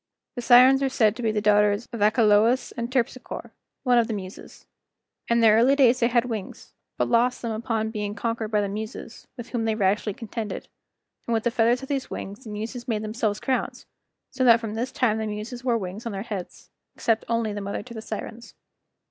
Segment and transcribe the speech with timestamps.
[0.33, 3.51] —The Sirens are said to be the daughters of Achelous and Terpsichore,
[3.83, 4.65] one of the Muses.
[5.27, 8.67] In their early days they had wings, but lost them upon being conquered by the
[8.67, 10.67] Muses, with whom they rashly contended;
[11.27, 13.85] and with the feathers of these wings the Muses made themselves crowns,
[14.31, 17.61] so that from this time the Muses wore wings on their heads, except only the
[17.61, 18.55] mother to the Sirens.